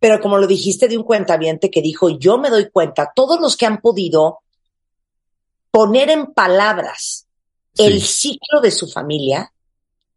[0.00, 3.58] Pero como lo dijiste de un cuentaviente que dijo, yo me doy cuenta, todos los
[3.58, 4.38] que han podido
[5.72, 7.26] poner en palabras
[7.76, 9.52] el ciclo de su familia,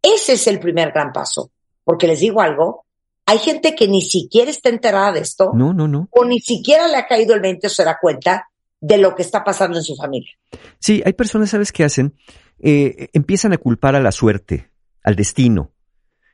[0.03, 1.49] ese es el primer gran paso.
[1.83, 2.85] Porque les digo algo,
[3.25, 5.51] hay gente que ni siquiera está enterada de esto.
[5.55, 6.09] No, no, no.
[6.11, 9.23] O ni siquiera le ha caído el mente o se da cuenta de lo que
[9.23, 10.31] está pasando en su familia.
[10.79, 12.15] Sí, hay personas, ¿sabes qué hacen?
[12.59, 14.69] Eh, empiezan a culpar a la suerte,
[15.01, 15.71] al destino.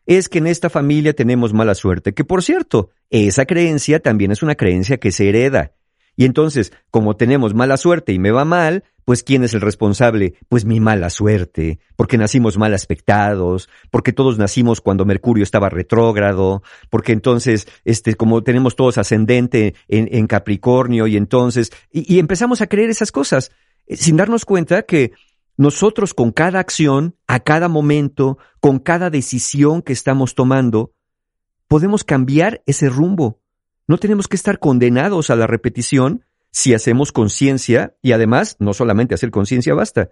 [0.05, 4.41] Es que en esta familia tenemos mala suerte, que por cierto, esa creencia también es
[4.41, 5.73] una creencia que se hereda.
[6.21, 10.36] Y entonces, como tenemos mala suerte y me va mal, pues ¿quién es el responsable?
[10.49, 16.62] Pues mi mala suerte, porque nacimos mal aspectados, porque todos nacimos cuando Mercurio estaba retrógrado,
[16.91, 22.91] porque entonces, este, como tenemos todos ascendente en, Capricornio y entonces, y, empezamos a creer
[22.91, 23.51] esas cosas,
[23.88, 25.13] eh, sin darnos cuenta que
[25.57, 30.91] nosotros con cada acción, a cada momento, con cada decisión que estamos tomando,
[31.67, 33.40] podemos cambiar ese rumbo.
[33.91, 39.15] No tenemos que estar condenados a la repetición si hacemos conciencia y además no solamente
[39.15, 40.12] hacer conciencia basta,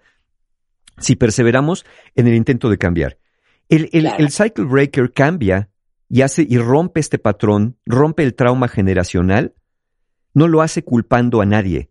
[0.98, 3.16] si perseveramos en el intento de cambiar.
[3.70, 5.70] El, el, cycle breaker cambia
[6.10, 9.54] y hace y rompe este patrón, rompe el trauma generacional,
[10.34, 11.90] no lo hace culpando a nadie,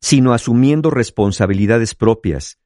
[0.00, 2.58] sino asumiendo responsabilidades propias.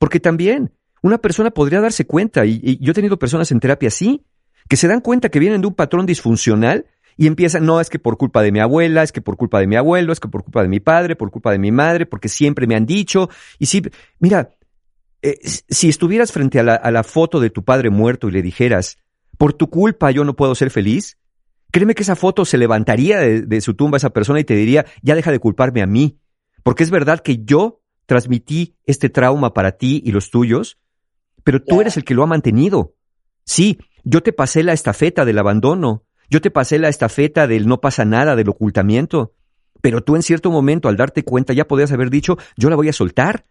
[0.00, 3.86] Porque también una persona podría darse cuenta, y, y yo he tenido personas en terapia
[3.86, 4.26] así,
[4.68, 6.86] que se dan cuenta que vienen de un patrón disfuncional
[7.20, 9.66] y empiezan, no, es que por culpa de mi abuela, es que por culpa de
[9.66, 12.30] mi abuelo, es que por culpa de mi padre, por culpa de mi madre, porque
[12.30, 13.28] siempre me han dicho.
[13.58, 13.82] Y si,
[14.20, 14.48] mira,
[15.20, 18.40] eh, si estuvieras frente a la, a la foto de tu padre muerto y le
[18.40, 18.96] dijeras,
[19.36, 21.18] por tu culpa yo no puedo ser feliz,
[21.70, 24.86] créeme que esa foto se levantaría de, de su tumba esa persona y te diría,
[25.02, 26.18] ya deja de culparme a mí,
[26.62, 30.78] porque es verdad que yo transmití este trauma para ti y los tuyos,
[31.44, 32.94] pero tú eres el que lo ha mantenido.
[33.44, 37.80] Sí, yo te pasé la estafeta del abandono, yo te pasé la estafeta del no
[37.80, 39.34] pasa nada, del ocultamiento,
[39.82, 42.88] pero tú en cierto momento al darte cuenta ya podías haber dicho, yo la voy
[42.88, 43.44] a soltar,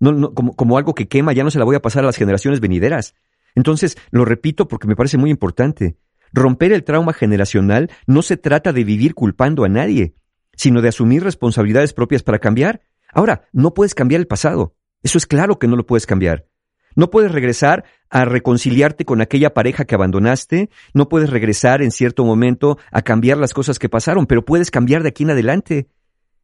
[0.00, 2.06] no, no, como, como algo que quema, ya no se la voy a pasar a
[2.06, 3.14] las generaciones venideras.
[3.54, 5.96] Entonces, lo repito porque me parece muy importante.
[6.32, 10.16] Romper el trauma generacional no se trata de vivir culpando a nadie,
[10.56, 12.82] sino de asumir responsabilidades propias para cambiar.
[13.12, 14.74] Ahora, no puedes cambiar el pasado.
[15.04, 16.46] Eso es claro que no lo puedes cambiar.
[16.94, 22.24] No puedes regresar a reconciliarte con aquella pareja que abandonaste, no puedes regresar en cierto
[22.24, 25.88] momento a cambiar las cosas que pasaron, pero puedes cambiar de aquí en adelante.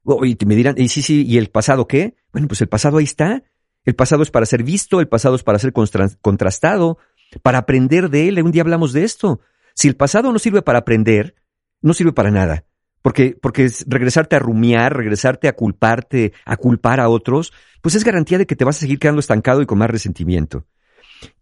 [0.05, 2.15] Oh, y me dirán, y sí, sí, ¿y el pasado qué?
[2.33, 3.45] Bueno, pues el pasado ahí está.
[3.85, 6.99] El pasado es para ser visto, el pasado es para ser contrastado,
[7.43, 8.43] para aprender de él.
[8.43, 9.41] Un día hablamos de esto.
[9.75, 11.35] Si el pasado no sirve para aprender,
[11.81, 12.65] no sirve para nada.
[13.03, 18.05] Porque, porque es regresarte a rumiar, regresarte a culparte, a culpar a otros, pues es
[18.05, 20.67] garantía de que te vas a seguir quedando estancado y con más resentimiento.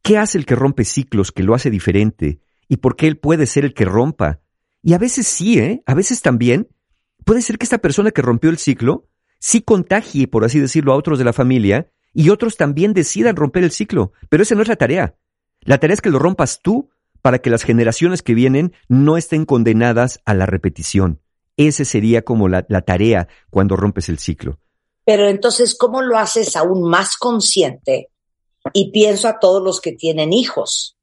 [0.02, 2.40] ¿Qué hace el que rompe ciclos, que lo hace diferente?
[2.68, 4.40] ¿Y por qué él puede ser el que rompa?
[4.82, 5.82] Y a veces sí, ¿eh?
[5.86, 6.68] A veces también
[7.24, 10.96] puede ser que esta persona que rompió el ciclo sí contagie, por así decirlo, a
[10.96, 14.12] otros de la familia y otros también decidan romper el ciclo.
[14.28, 15.16] Pero esa no es la tarea.
[15.60, 16.90] La tarea es que lo rompas tú
[17.22, 21.20] para que las generaciones que vienen no estén condenadas a la repetición.
[21.58, 24.60] Ese sería como la, la tarea cuando rompes el ciclo.
[25.04, 28.10] Pero entonces, ¿cómo lo haces aún más consciente?
[28.72, 30.96] Y pienso a todos los que tienen hijos.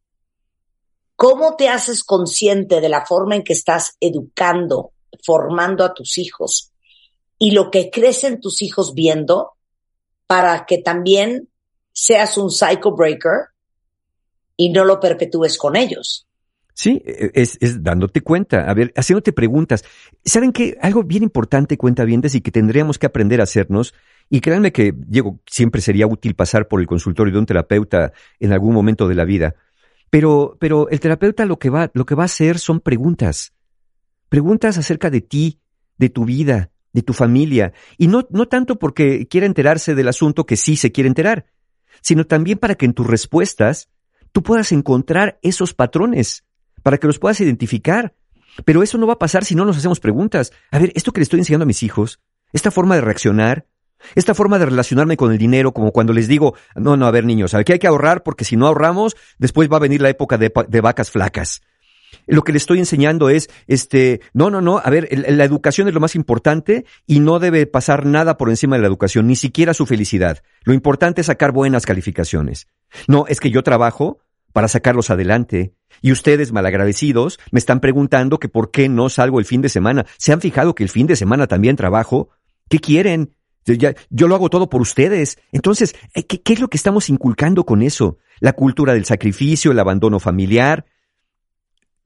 [1.15, 4.91] ¿Cómo te haces consciente de la forma en que estás educando,
[5.23, 6.71] formando a tus hijos
[7.37, 9.53] y lo que crecen tus hijos viendo
[10.27, 11.49] para que también
[11.91, 13.49] seas un cycle breaker
[14.55, 16.24] y no lo perpetúes con ellos?
[16.75, 19.85] Sí, e, es, dándote cuenta, a ver, haciéndote preguntas.
[20.25, 20.77] ¿Saben qué?
[20.81, 23.93] Algo bien importante, cuenta bien, y que tendríamos que aprender a hacernos,
[24.29, 28.11] y créanme que, Diego, siempre sería útil pasar por el consultorio de un terapeuta
[28.41, 29.55] en algún momento de la vida.
[30.09, 33.53] Pero, pero el terapeuta lo que va, lo que va a hacer son preguntas.
[34.27, 35.61] Preguntas acerca de ti,
[35.97, 37.71] de tu vida, de tu familia.
[37.97, 41.45] Y no, no tanto porque quiera enterarse del asunto que sí se quiere enterar,
[42.01, 43.89] sino también para que en tus respuestas
[44.33, 46.44] tú puedas encontrar esos patrones
[46.85, 48.13] para que los puedas identificar.
[48.63, 50.53] Pero eso no va a pasar si no nos hacemos preguntas.
[50.69, 52.19] A ver, esto que le estoy enseñando a mis hijos,
[52.53, 53.65] esta forma de reaccionar,
[54.13, 57.25] esta forma de relacionarme con el dinero, como cuando les digo, no, no, a ver
[57.25, 60.37] niños, aquí hay que ahorrar porque si no ahorramos, después va a venir la época
[60.37, 61.63] de, de vacas flacas.
[62.27, 65.93] Lo que le estoy enseñando es, este, no, no, no, a ver, la educación es
[65.95, 69.73] lo más importante y no debe pasar nada por encima de la educación, ni siquiera
[69.73, 70.43] su felicidad.
[70.63, 72.67] Lo importante es sacar buenas calificaciones.
[73.07, 74.19] No, es que yo trabajo
[74.53, 75.73] para sacarlos adelante.
[76.01, 80.05] Y ustedes, malagradecidos, me están preguntando que por qué no salgo el fin de semana.
[80.17, 82.29] ¿Se han fijado que el fin de semana también trabajo?
[82.69, 83.35] ¿Qué quieren?
[83.67, 85.39] yo lo hago todo por ustedes.
[85.51, 88.19] Entonces, eh, ¿qué, ¿qué, es lo que estamos inculcando con eso?
[88.39, 90.85] La cultura del sacrificio, el abandono familiar,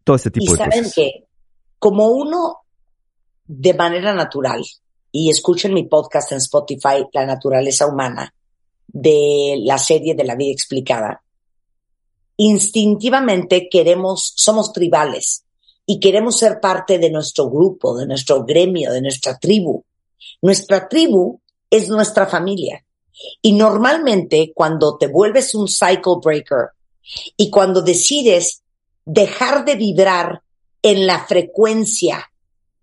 [0.05, 1.25] todo este tipo y de saben que,
[1.77, 2.59] como uno
[3.45, 4.63] de manera natural,
[5.11, 8.33] y escuchen mi podcast en Spotify, La naturaleza humana,
[8.87, 11.23] de la serie de la vida explicada,
[12.39, 15.43] instintivamente queremos, somos tribales
[15.85, 19.83] y queremos ser parte de nuestro grupo, de nuestro gremio, de nuestra tribu.
[20.41, 22.85] Nuestra tribu es nuestra familia.
[23.41, 26.69] Y normalmente cuando te vuelves un cycle breaker
[27.35, 28.63] y cuando decides
[29.03, 30.41] dejar de vibrar
[30.81, 32.31] en la frecuencia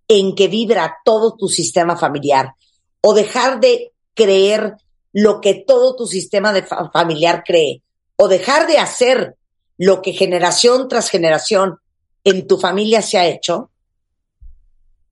[0.06, 2.52] en que vibra todo tu sistema familiar
[3.00, 4.74] o dejar de creer
[5.14, 7.80] lo que todo tu sistema de familiar cree
[8.16, 9.36] o dejar de hacer
[9.78, 11.78] lo que generación tras generación
[12.24, 13.70] en tu familia se ha hecho,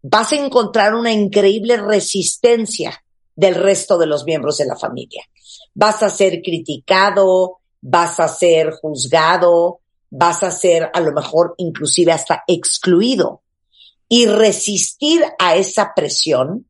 [0.03, 3.05] vas a encontrar una increíble resistencia
[3.37, 5.22] del resto de los miembros de la familia.
[5.74, 12.12] Vas a ser criticado, vas a ser juzgado, vas a ser a lo mejor inclusive
[12.12, 13.42] hasta excluido.
[14.09, 16.66] Y resistir a esa presión,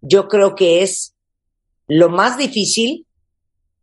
[0.00, 1.14] yo creo que es
[1.86, 3.06] lo más difícil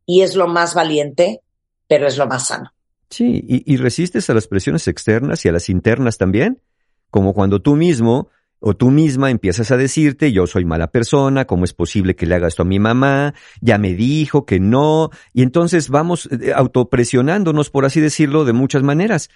[0.05, 1.41] y es lo más valiente,
[1.87, 2.71] pero es lo más sano.
[3.09, 6.61] Sí, y, y resistes a las presiones externas y a las internas también,
[7.09, 11.63] como cuando tú mismo o tú misma empiezas a decirte, yo soy mala persona, ¿cómo
[11.63, 13.33] es posible que le haga esto a mi mamá?
[13.61, 15.09] Ya me dijo que no.
[15.33, 19.29] Y entonces vamos eh, autopresionándonos, por así decirlo, de muchas maneras.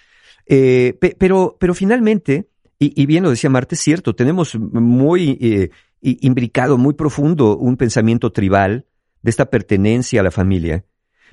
[0.46, 5.70] Eh, pero, pero finalmente, y, bien lo decía Marte, es cierto, tenemos muy eh,
[6.02, 8.84] imbricado, muy profundo un pensamiento tribal
[9.22, 10.84] de esta pertenencia a la familia.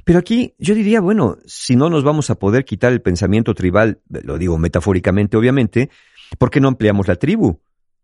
[0.03, 4.01] Pero aquí yo diría, bueno, si no nos vamos a poder quitar el pensamiento tribal,
[4.09, 5.89] lo digo metafóricamente, obviamente,
[6.37, 7.59] ¿por qué no ampliamos la tribu?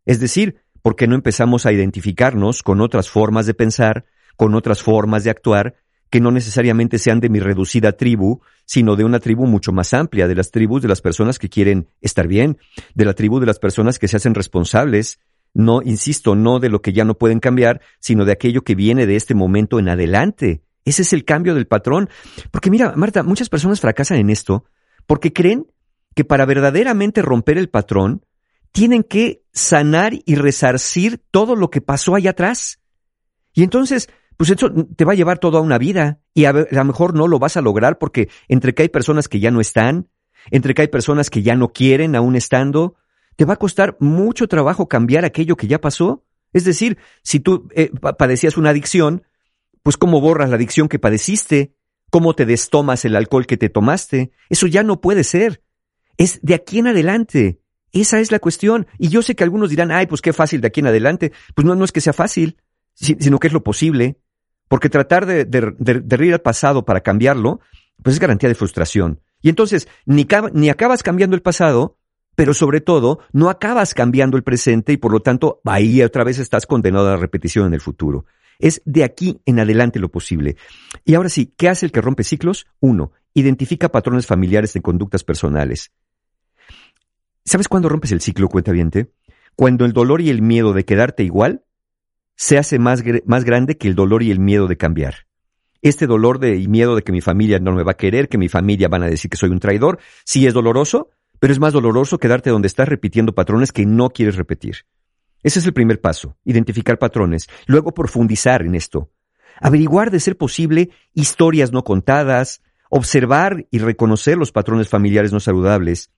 [0.05, 4.05] Es decir, ¿por qué no empezamos a identificarnos con otras formas de pensar,
[4.35, 5.75] con otras formas de actuar,
[6.09, 10.27] que no necesariamente sean de mi reducida tribu, sino de una tribu mucho más amplia,
[10.27, 12.57] de las tribus de las personas que quieren estar bien,
[12.93, 15.19] de la tribu de las personas que se hacen responsables,
[15.53, 19.05] no, insisto, no de lo que ya no pueden cambiar, sino de aquello que viene
[19.05, 20.61] de este momento en adelante.
[20.87, 22.09] Ese es el cambio del patrón.
[22.49, 24.65] Porque mira, Marta, muchas personas fracasan en esto
[25.05, 25.67] porque creen
[26.15, 28.25] que para verdaderamente romper el patrón,
[28.71, 32.79] tienen que sanar y resarcir todo lo que pasó allá atrás.
[33.53, 37.15] Y entonces, pues eso te va a llevar toda una vida y a, lo mejor
[37.15, 40.09] no lo vas a lograr porque entre que hay personas que ya no están,
[40.51, 42.95] entre que hay personas que ya no quieren aún estando,
[43.35, 46.23] te va a costar mucho trabajo cambiar aquello que ya pasó.
[46.53, 49.23] Es decir, si tú eh, padecías una adicción,
[49.87, 51.73] pues cómo borras la adicción que padeciste,
[52.09, 55.63] cómo te destomas el alcohol que te tomaste, eso ya no puede ser.
[56.17, 57.61] Es de aquí en adelante.
[57.93, 58.85] Esa es la cuestión.
[58.99, 61.31] Y yo sé que algunos dirán, ay, pues qué fácil de aquí en adelante.
[61.55, 62.57] Pues no, no es que sea fácil,
[62.95, 64.19] sino que es lo posible.
[64.67, 67.61] Porque tratar de, de, ir al pasado para cambiarlo,
[68.03, 69.21] pues es garantía de frustración.
[69.41, 71.97] Y entonces, ni, ni acabas cambiando el pasado,
[72.35, 76.39] pero sobre todo, no acabas cambiando el presente y por lo tanto, ahí otra vez
[76.39, 78.25] estás condenado a la repetición en el futuro.
[78.59, 80.57] Es de aquí en adelante lo posible.
[81.05, 82.67] Y ahora sí, ¿qué hace el que rompe ciclos?
[82.79, 85.91] Uno, identifica patrones familiares en conductas personales.
[87.45, 89.11] ¿Sabes cuándo rompes el ciclo, cuenta viente?
[89.55, 91.63] Cuando el dolor y el miedo de quedarte igual
[92.35, 95.27] se hace más, más grande que el dolor y el miedo de cambiar.
[95.81, 98.49] Este dolor y miedo de que mi familia no me va a querer, que mi
[98.49, 102.17] familia van a decir que soy un traidor, sí es doloroso, pero es más doloroso
[102.17, 104.85] quedarte donde estás repitiendo patrones que no quieres repetir.
[105.47, 109.13] Ese es el primer paso, identificar patrones, luego profundizar en esto,
[109.61, 116.11] averiguar de ser posible historias no contadas, observar y reconocer los patrones familiares no saludables,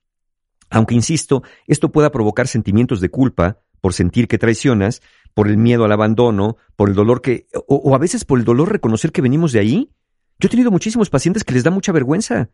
[0.72, 5.04] aunque insisto, esto pueda provocar sentimientos de culpa por sentir que traicionas,
[5.36, 8.72] por el miedo al abandono, por el dolor que, o, a veces por el dolor
[8.72, 9.92] reconocer que venimos de ahí.
[10.40, 12.50] Yo he tenido muchísimos pacientes que les da mucha vergüenza.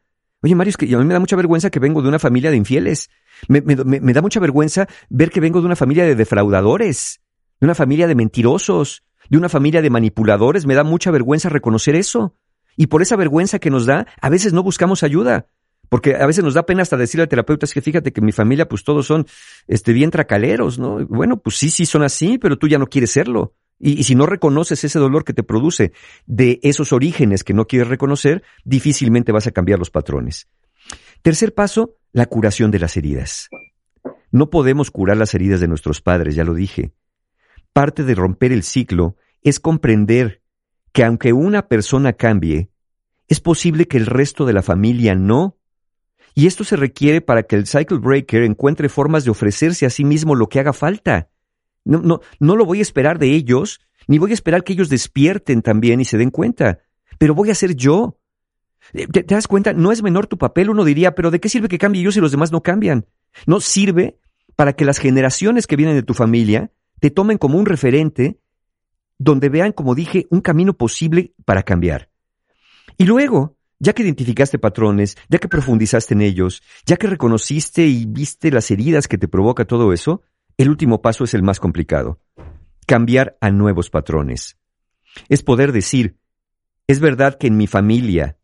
[0.45, 2.51] Oye, Mario, es que a mí me da mucha vergüenza que vengo de una familia
[2.51, 3.09] de infieles.
[3.47, 7.19] Me, me, da mucha vergüenza ver que vengo de una familia de defraudadores,
[7.59, 10.67] de una familia de mentirosos, de una familia de manipuladores.
[10.67, 12.35] Me da mucha vergüenza reconocer eso.
[12.77, 15.47] Y por esa vergüenza que nos da, a veces no buscamos ayuda.
[15.89, 18.31] Porque a veces nos da pena hasta decirle al terapeuta, es que fíjate que mi
[18.31, 19.25] familia pues todos son
[19.67, 21.03] este, bien tracaleros, ¿no?
[21.07, 23.55] Bueno, pues sí, sí son así, pero tú ya no quieres serlo.
[23.79, 25.91] Y, si no reconoces ese dolor que te produce
[26.25, 30.47] de esos orígenes que no quieres reconocer, difícilmente vas a cambiar los patrones.
[31.21, 33.49] Tercer paso, la curación de las heridas.
[34.31, 36.93] No podemos curar las heridas de nuestros padres, ya lo dije.
[37.73, 40.41] Parte de romper el ciclo es comprender
[40.91, 42.69] que aunque una persona cambie,
[43.27, 45.57] es posible que el resto de la familia no,
[46.33, 50.03] y esto se requiere para que el Cycle Breaker encuentre formas de ofrecerse a sí
[50.03, 51.29] mismo lo que haga falta.
[51.85, 54.89] No, no, no lo voy a esperar de ellos, ni voy a esperar que ellos
[54.89, 56.79] despierten también y se den cuenta.
[57.17, 58.19] Pero voy a ser yo.
[58.93, 59.73] Eh, ¿Te, das cuenta?
[59.73, 60.69] No es menor tu papel.
[60.69, 63.05] Uno diría, pero ¿de qué sirve que cambie yo si los demás no cambian?
[63.45, 64.19] No sirve
[64.55, 68.39] para que las generaciones que vienen de tu familia te tomen como un referente
[69.17, 72.09] donde vean, como dije, un camino posible para cambiar.
[72.97, 78.05] Y luego, ya que identificaste patrones, ya que profundizaste en ellos, ya que reconociste y
[78.05, 80.21] viste las heridas que te provoca todo eso,
[80.57, 82.19] el último paso es el más complicado.
[82.87, 84.57] Cambiar a nuevos patrones.
[85.29, 86.17] Es poder decir,
[86.87, 88.37] es verdad que en mi familia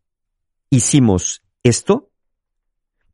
[0.70, 2.10] hicimos esto,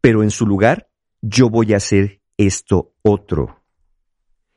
[0.00, 0.88] pero en su lugar
[1.20, 3.62] yo voy a hacer esto otro.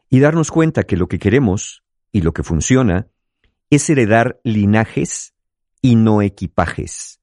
[0.10, 3.08] Y darnos cuenta que lo que queremos y lo que funciona
[3.70, 5.34] es heredar linajes
[5.82, 7.22] y no equipajes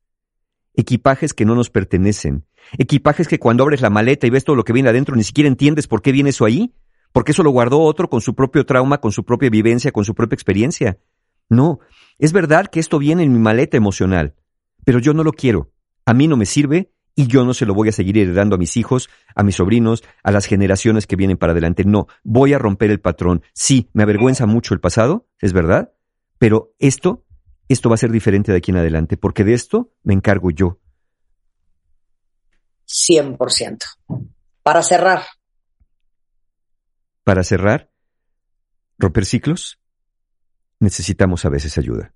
[0.78, 2.44] equipajes que no nos pertenecen,
[2.78, 5.48] equipajes que cuando abres la maleta y ves todo lo que viene adentro ni siquiera
[5.48, 6.72] entiendes por qué viene eso ahí,
[7.12, 10.14] porque eso lo guardó otro con su propio trauma, con su propia vivencia, con su
[10.14, 10.98] propia experiencia.
[11.48, 11.80] No,
[12.18, 14.34] es verdad que esto viene en mi maleta emocional,
[14.84, 15.70] pero yo no lo quiero,
[16.04, 18.58] a mí no me sirve y yo no se lo voy a seguir heredando a
[18.58, 21.84] mis hijos, a mis sobrinos, a las generaciones que vienen para adelante.
[21.84, 23.42] No, voy a romper el patrón.
[23.54, 25.92] Sí, me avergüenza mucho el pasado, es verdad,
[26.38, 27.24] pero esto
[27.68, 30.78] esto va a ser diferente de aquí en adelante, porque de esto me encargo yo.
[32.86, 33.78] 100%.
[34.62, 35.22] Para cerrar.
[37.28, 37.90] Para cerrar,
[38.96, 39.78] romper ciclos,
[40.80, 42.14] necesitamos a veces ayuda.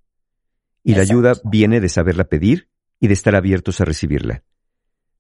[0.83, 4.43] Y la ayuda viene de saberla pedir y de estar abiertos a recibirla.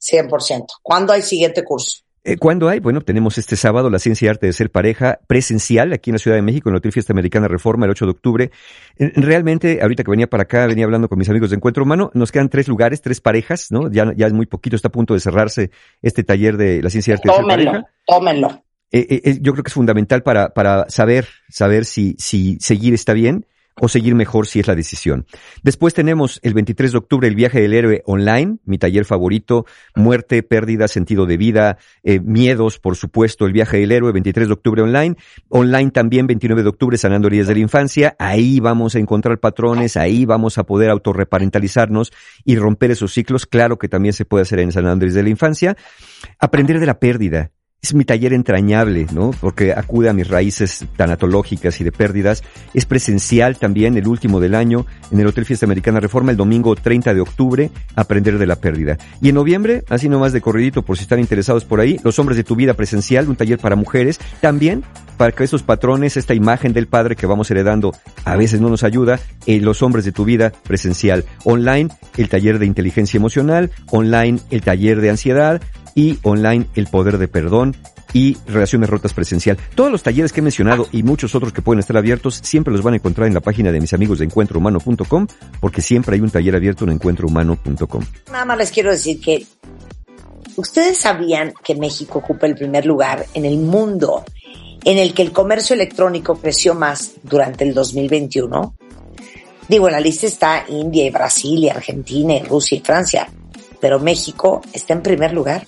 [0.00, 0.64] 100%.
[0.80, 2.04] ¿Cuándo hay siguiente curso?
[2.24, 2.80] Eh, ¿Cuándo hay?
[2.80, 6.20] Bueno, tenemos este sábado la ciencia y arte de ser pareja presencial aquí en la
[6.20, 8.50] Ciudad de México, en la Hotel Fiesta Americana Reforma, el 8 de octubre.
[8.96, 12.32] Realmente, ahorita que venía para acá, venía hablando con mis amigos de Encuentro Humano, nos
[12.32, 13.90] quedan tres lugares, tres parejas, ¿no?
[13.90, 15.70] Ya, ya es muy poquito, está a punto de cerrarse
[16.00, 17.84] este taller de la ciencia y arte de ser pareja.
[18.06, 18.62] Tómenlo.
[18.92, 23.46] Eh, yo creo que es fundamental para, para saber, saber si, si seguir está bien
[23.80, 25.26] o seguir mejor si es la decisión.
[25.62, 30.42] Después tenemos el 23 de octubre el viaje del héroe online, mi taller favorito, muerte,
[30.42, 34.82] pérdida, sentido de vida, eh, miedos, por supuesto, el viaje del héroe, 23 de octubre
[34.82, 35.16] online.
[35.48, 38.16] Online también 29 de octubre, sanando heridas de la infancia.
[38.18, 42.12] Ahí vamos a encontrar patrones, ahí vamos a poder autorreparentalizarnos
[42.44, 43.46] y romper esos ciclos.
[43.46, 45.76] Claro que también se puede hacer en sanando heridas de la infancia.
[46.38, 47.50] Aprender de la pérdida
[47.84, 49.32] es mi taller entrañable, ¿no?
[49.40, 52.44] Porque acude a mis raíces tanatológicas y de pérdidas.
[52.74, 56.76] Es presencial también, el último del año, en el Hotel Fiesta Americana Reforma, el domingo
[56.76, 58.98] 30 de octubre, Aprender de la Pérdida.
[59.20, 62.36] Y en noviembre, así nomás de corridito, por si están interesados por ahí, Los Hombres
[62.36, 64.84] de tu Vida presencial, un taller para mujeres, también
[65.16, 67.92] para que estos patrones, esta imagen del padre que vamos heredando,
[68.24, 71.24] a veces no nos ayuda, eh, Los Hombres de tu Vida presencial.
[71.42, 75.60] Online, el taller de inteligencia emocional, online, el taller de ansiedad,
[75.94, 77.76] y online El Poder de Perdón
[78.12, 79.58] y Relaciones Rotas Presencial.
[79.74, 82.82] Todos los talleres que he mencionado y muchos otros que pueden estar abiertos siempre los
[82.82, 85.26] van a encontrar en la página de mis amigos de encuentrohumano.com
[85.60, 88.04] porque siempre hay un taller abierto en encuentrohumano.com.
[88.30, 89.46] Nada más les quiero decir que
[90.56, 94.24] ustedes sabían que México ocupa el primer lugar en el mundo
[94.84, 98.74] en el que el comercio electrónico creció más durante el 2021.
[99.68, 103.28] Digo, en la lista está India y Brasil y Argentina y Rusia y Francia,
[103.80, 105.66] pero México está en primer lugar.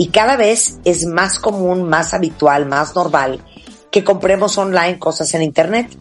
[0.00, 3.44] Y cada vez es más común, más habitual, más normal
[3.90, 5.94] que compremos online cosas en Internet.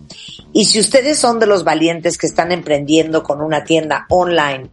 [0.53, 4.69] Y si ustedes son de los valientes que están emprendiendo con una tienda online,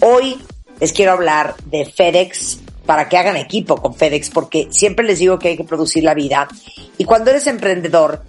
[0.00, 0.38] hoy
[0.80, 5.38] les quiero hablar de FedEx para que hagan equipo con FedEx, porque siempre les digo
[5.38, 6.48] que hay que producir la vida.
[6.96, 8.22] Y cuando eres emprendedor,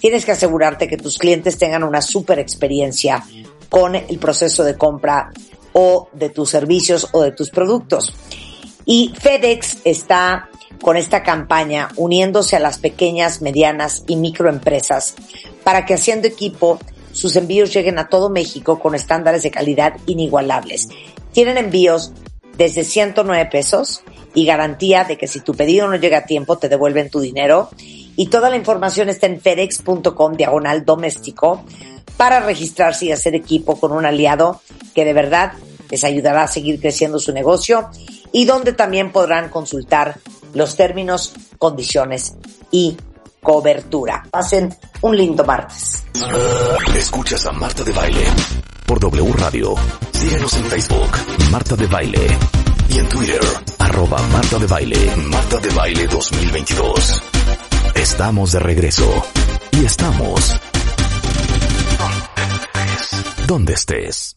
[0.00, 3.22] tienes que asegurarte que tus clientes tengan una super experiencia
[3.70, 5.30] con el proceso de compra
[5.74, 8.12] o de tus servicios o de tus productos.
[8.86, 10.48] Y FedEx está
[10.80, 15.16] con esta campaña uniéndose a las pequeñas, medianas y microempresas
[15.64, 16.78] para que haciendo equipo
[17.12, 20.88] sus envíos lleguen a todo México con estándares de calidad inigualables.
[21.32, 22.12] Tienen envíos
[22.56, 24.02] desde 109 pesos
[24.34, 27.70] y garantía de que si tu pedido no llega a tiempo te devuelven tu dinero.
[28.16, 31.64] Y toda la información está en fedex.com diagonal doméstico
[32.16, 34.60] para registrarse y hacer equipo con un aliado
[34.94, 35.52] que de verdad
[35.90, 37.90] les ayudará a seguir creciendo su negocio
[38.36, 40.20] y donde también podrán consultar
[40.52, 42.34] los términos, condiciones
[42.70, 42.94] y
[43.42, 44.24] cobertura.
[44.30, 46.04] Pasen un lindo martes.
[46.94, 48.24] Escuchas a Marta de Baile
[48.84, 49.74] por W Radio.
[50.12, 51.10] Síguenos en Facebook,
[51.50, 52.26] Marta de Baile.
[52.90, 53.40] Y en Twitter,
[53.78, 57.22] arroba Marta de Baile, Marta de Baile 2022.
[57.94, 59.24] Estamos de regreso.
[59.72, 60.60] Y estamos...
[63.46, 64.34] Donde estés.